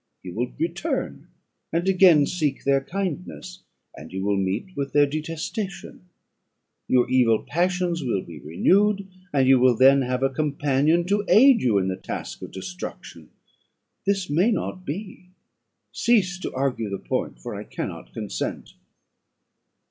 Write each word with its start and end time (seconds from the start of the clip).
You 0.23 0.33
will 0.33 0.51
return, 0.57 1.27
and 1.71 1.87
again 1.87 2.25
seek 2.25 2.63
their 2.63 2.81
kindness, 2.81 3.61
and 3.95 4.11
you 4.11 4.23
will 4.23 4.35
meet 4.35 4.75
with 4.75 4.93
their 4.93 5.05
detestation; 5.05 6.09
your 6.87 7.07
evil 7.07 7.43
passions 7.47 8.01
will 8.03 8.23
be 8.23 8.39
renewed, 8.39 9.07
and 9.31 9.47
you 9.47 9.59
will 9.59 9.77
then 9.77 10.01
have 10.01 10.23
a 10.23 10.29
companion 10.31 11.05
to 11.05 11.23
aid 11.27 11.61
you 11.61 11.77
in 11.77 11.87
the 11.87 11.95
task 11.97 12.41
of 12.41 12.49
destruction. 12.51 13.29
This 14.07 14.27
may 14.27 14.49
not 14.49 14.85
be: 14.87 15.29
cease 15.91 16.39
to 16.39 16.51
argue 16.51 16.89
the 16.89 16.97
point, 16.97 17.37
for 17.39 17.53
I 17.53 17.63
cannot 17.63 18.11
consent." 18.11 18.73